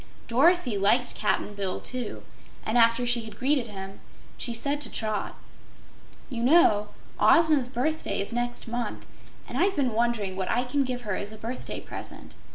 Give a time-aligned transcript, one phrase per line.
[0.27, 2.23] Dorothy liked Cap'n Bill, too,
[2.65, 3.99] and after she had greeted him,
[4.35, 5.35] she said to Trot:
[6.27, 6.87] "You know,
[7.19, 9.05] Ozma's birthday is next month,
[9.47, 12.33] and I've been wondering what I can give here as a birthday present.